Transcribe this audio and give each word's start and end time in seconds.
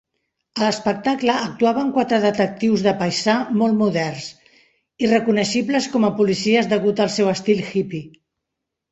A 0.59 0.59
l'espectacle 0.61 1.33
actuaven 1.47 1.89
quatre 1.97 2.17
detectius 2.21 2.83
de 2.87 2.93
paisà 3.01 3.35
molt 3.61 3.77
moderns: 3.81 4.29
irreconeixibles 5.07 5.89
com 5.97 6.07
a 6.07 6.11
policies 6.21 6.71
degut 6.73 7.03
al 7.05 7.13
seu 7.17 7.29
estil 7.35 7.61
hippy. 7.69 8.01